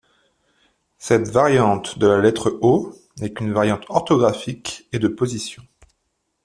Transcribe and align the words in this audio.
Cette 0.97 1.27
variante 1.29 1.99
de 1.99 2.07
la 2.07 2.21
lettre 2.21 2.57
O 2.63 2.91
n'est 3.19 3.33
qu'une 3.33 3.53
variante 3.53 3.85
orthographique 3.87 4.87
et 4.91 4.97
de 4.97 5.07
position. 5.07 5.61